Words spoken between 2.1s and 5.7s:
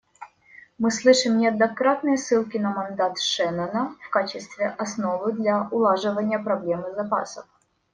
ссылки на мандат Шеннона в качестве основы для